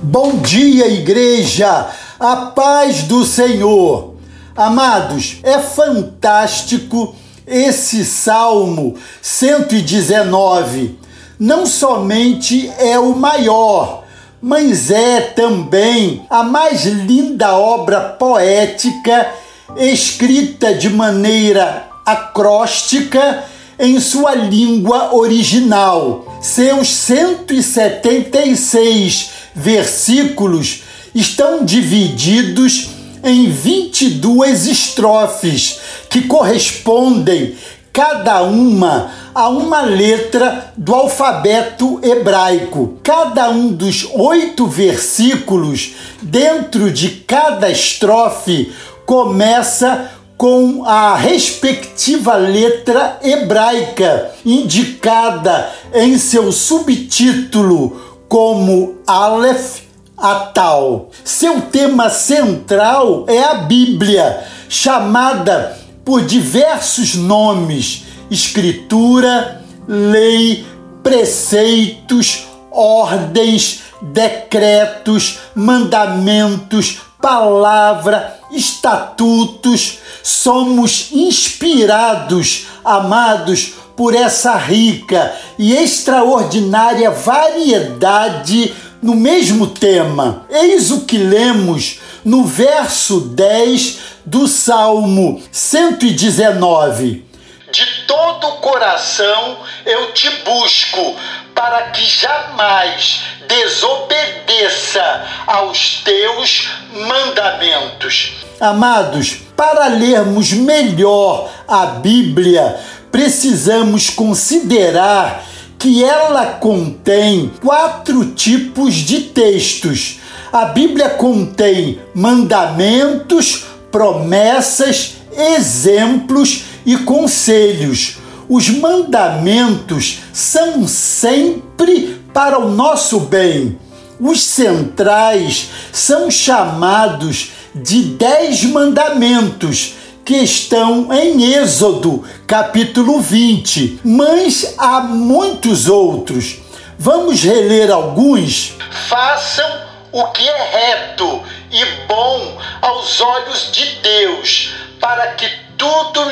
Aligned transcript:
Bom 0.00 0.36
dia, 0.36 0.86
igreja! 0.86 1.88
A 2.20 2.36
paz 2.36 3.02
do 3.02 3.24
Senhor! 3.24 4.14
Amados, 4.56 5.38
é 5.42 5.58
fantástico 5.58 7.16
esse 7.44 8.04
Salmo 8.04 8.94
119. 9.20 10.96
Não 11.36 11.66
somente 11.66 12.72
é 12.78 12.96
o 12.96 13.16
maior, 13.16 14.04
mas 14.40 14.92
é 14.92 15.20
também 15.20 16.24
a 16.30 16.44
mais 16.44 16.84
linda 16.84 17.56
obra 17.56 17.98
poética 18.00 19.32
escrita 19.76 20.74
de 20.74 20.90
maneira 20.90 21.88
acróstica 22.06 23.42
em 23.76 23.98
sua 23.98 24.36
língua 24.36 25.12
original. 25.12 26.38
Seus 26.40 26.88
176 26.88 29.37
versículos 29.58 30.82
estão 31.14 31.64
divididos 31.64 32.90
em 33.24 33.50
22 33.50 34.66
estrofes 34.66 35.80
que 36.08 36.22
correspondem 36.22 37.56
cada 37.92 38.42
uma 38.42 39.10
a 39.34 39.48
uma 39.48 39.80
letra 39.80 40.72
do 40.76 40.94
alfabeto 40.94 42.00
hebraico. 42.02 42.98
Cada 43.02 43.50
um 43.50 43.72
dos 43.72 44.08
oito 44.14 44.66
versículos 44.66 45.94
dentro 46.22 46.92
de 46.92 47.10
cada 47.26 47.68
estrofe 47.68 48.72
começa 49.04 50.12
com 50.36 50.84
a 50.84 51.16
respectiva 51.16 52.36
letra 52.36 53.18
hebraica, 53.20 54.30
indicada 54.46 55.68
em 55.92 56.16
seu 56.16 56.52
subtítulo 56.52 58.07
como 58.28 58.98
Aleph 59.06 59.82
Atal. 60.16 61.10
Seu 61.24 61.62
tema 61.62 62.10
central 62.10 63.24
é 63.28 63.42
a 63.42 63.54
Bíblia, 63.54 64.44
chamada 64.68 65.78
por 66.04 66.22
diversos 66.22 67.14
nomes: 67.14 68.04
escritura, 68.30 69.62
lei, 69.86 70.66
preceitos, 71.02 72.46
ordens, 72.70 73.82
decretos, 74.02 75.38
mandamentos, 75.54 77.00
palavra, 77.20 78.38
estatutos, 78.50 79.98
somos 80.22 81.08
inspirados, 81.12 82.66
amados, 82.84 83.74
por 83.96 84.14
essa 84.14 84.56
rica 84.56 85.34
e 85.58 85.74
extraordinária 85.74 87.10
variedade 87.10 88.72
no 89.02 89.16
mesmo 89.16 89.66
tema. 89.66 90.46
Eis 90.48 90.92
o 90.92 91.00
que 91.00 91.18
lemos 91.18 91.98
no 92.24 92.44
verso 92.44 93.20
10 93.20 93.98
do 94.24 94.46
Salmo 94.46 95.42
119. 95.50 97.27
De 97.70 97.84
todo 98.06 98.46
o 98.46 98.52
coração 98.58 99.58
eu 99.84 100.12
te 100.12 100.30
busco, 100.42 101.16
para 101.54 101.90
que 101.90 102.02
jamais 102.02 103.20
desobedeça 103.46 105.26
aos 105.46 106.02
teus 106.02 106.68
mandamentos. 106.92 108.36
Amados, 108.58 109.36
para 109.54 109.88
lermos 109.88 110.52
melhor 110.52 111.50
a 111.66 111.86
Bíblia, 111.86 112.80
precisamos 113.12 114.08
considerar 114.08 115.44
que 115.78 116.02
ela 116.02 116.46
contém 116.46 117.52
quatro 117.60 118.24
tipos 118.32 118.94
de 118.94 119.20
textos. 119.20 120.20
A 120.50 120.66
Bíblia 120.66 121.10
contém 121.10 122.00
mandamentos, 122.14 123.64
promessas, 123.90 125.18
exemplos 125.36 126.64
e 126.84 126.96
conselhos. 126.98 128.18
Os 128.48 128.70
mandamentos 128.70 130.20
são 130.32 130.86
sempre 130.88 132.20
para 132.32 132.58
o 132.58 132.70
nosso 132.70 133.20
bem. 133.20 133.78
Os 134.20 134.42
centrais 134.42 135.68
são 135.92 136.30
chamados 136.30 137.50
de 137.74 138.02
dez 138.02 138.64
mandamentos 138.64 139.94
que 140.24 140.36
estão 140.36 141.12
em 141.12 141.54
Êxodo, 141.54 142.22
capítulo 142.46 143.20
20, 143.20 144.00
mas 144.04 144.74
há 144.76 145.00
muitos 145.00 145.88
outros. 145.88 146.58
Vamos 146.98 147.42
reler 147.42 147.90
alguns? 147.90 148.74
Façam 149.08 149.88
o 150.12 150.24
que 150.26 150.46
é 150.46 150.70
reto 150.70 151.42
e 151.70 151.84
bom 152.06 152.58
aos 152.82 153.20
olhos 153.20 153.70
de 153.72 153.84
Deus, 154.02 154.74
para 155.00 155.28
que 155.28 155.48
tudo 155.78 156.27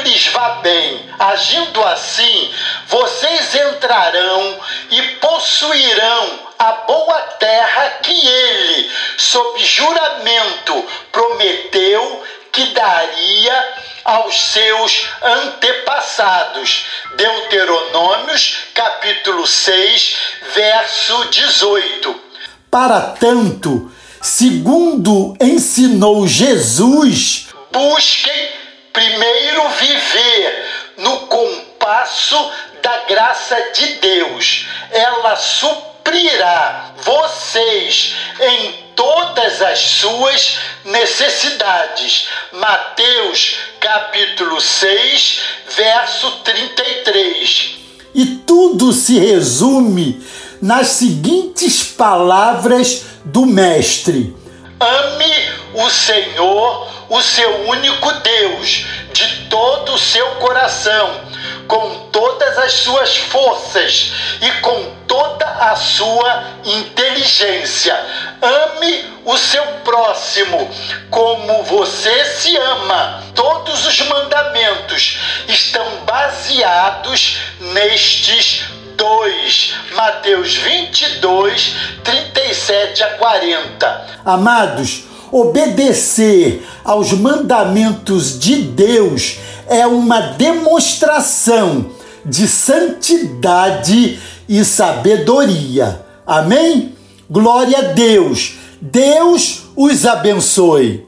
bem. 0.66 1.08
Agindo 1.16 1.80
assim, 1.84 2.52
vocês 2.88 3.54
entrarão 3.54 4.58
e 4.90 5.02
possuirão 5.20 6.40
a 6.58 6.72
boa 6.72 7.20
terra 7.38 7.90
que 8.02 8.26
ele, 8.26 8.90
sob 9.16 9.64
juramento, 9.64 10.84
prometeu 11.12 12.24
que 12.50 12.66
daria 12.66 13.74
aos 14.04 14.36
seus 14.36 15.06
antepassados. 15.22 16.86
Deuteronômios, 17.14 18.56
capítulo 18.74 19.46
6, 19.46 20.16
verso 20.52 21.26
18. 21.26 22.20
Para 22.68 23.00
tanto, 23.20 23.92
segundo 24.20 25.36
ensinou 25.40 26.26
Jesus, 26.26 27.46
busquem 27.70 28.65
primeiro 28.96 29.68
viver 29.68 30.64
no 30.96 31.18
compasso 31.26 32.50
da 32.82 33.04
graça 33.04 33.54
de 33.74 33.86
Deus. 33.96 34.66
Ela 34.90 35.36
suprirá 35.36 36.94
vocês 37.02 38.14
em 38.40 38.72
todas 38.96 39.60
as 39.60 39.78
suas 39.78 40.58
necessidades. 40.86 42.28
Mateus 42.52 43.56
capítulo 43.78 44.58
6, 44.62 45.40
verso 45.76 46.30
33. 46.42 47.76
E 48.14 48.24
tudo 48.46 48.94
se 48.94 49.18
resume 49.18 50.26
nas 50.62 50.86
seguintes 50.86 51.84
palavras 51.84 53.04
do 53.26 53.44
Mestre: 53.44 54.34
Ame 54.80 55.84
o 55.84 55.90
Senhor, 55.90 56.95
o 57.08 57.20
seu 57.20 57.68
único 57.68 58.12
Deus, 58.12 58.86
de 59.12 59.46
todo 59.48 59.94
o 59.94 59.98
seu 59.98 60.26
coração, 60.36 61.20
com 61.66 62.08
todas 62.12 62.58
as 62.58 62.72
suas 62.72 63.16
forças 63.16 64.12
e 64.40 64.50
com 64.60 64.94
toda 65.06 65.46
a 65.46 65.76
sua 65.76 66.44
inteligência. 66.64 67.94
Ame 68.40 69.04
o 69.24 69.36
seu 69.36 69.64
próximo 69.84 70.70
como 71.10 71.62
você 71.64 72.24
se 72.24 72.56
ama. 72.56 73.22
Todos 73.34 73.86
os 73.86 74.00
mandamentos 74.02 75.18
estão 75.48 75.84
baseados 76.04 77.38
nestes 77.60 78.64
dois. 78.96 79.74
Mateus 79.92 80.54
22, 80.54 81.74
37 82.04 83.02
a 83.02 83.10
40. 83.16 84.06
Amados, 84.24 85.04
obedecer 85.30 86.66
aos 86.84 87.12
mandamentos 87.12 88.38
de 88.38 88.56
Deus 88.56 89.38
é 89.68 89.86
uma 89.86 90.20
demonstração 90.20 91.86
de 92.24 92.48
santidade 92.48 94.18
e 94.48 94.64
sabedoria. 94.64 96.04
Amém? 96.26 96.94
Glória 97.30 97.78
a 97.78 97.92
Deus. 97.92 98.54
Deus 98.80 99.62
os 99.76 100.04
abençoe. 100.04 101.05